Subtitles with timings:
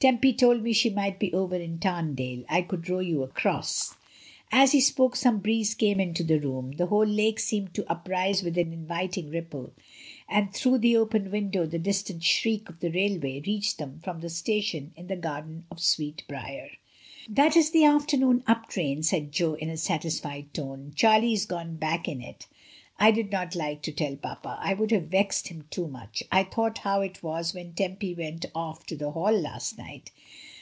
[0.00, 3.94] Tempy told me she might be over in Tarndale— I could row you across."
[4.52, 8.42] As he spoke some breeze came into the room, the whole lake seemed to uprise
[8.42, 9.72] with an inviting ripple,
[10.28, 14.28] and through the open window the distant shriek of the railway reached them from the
[14.28, 16.72] station in the garden of sweetbriar.
[17.26, 20.92] "That is the afternoon up train," said Jo in a satisfied tone.
[20.94, 22.46] "Charlie is gone back in it.
[22.96, 26.22] I did not like to tell papa, it would have vexed him too much.
[26.30, 30.12] I thought how it was when Tempy went off to the Hall last night.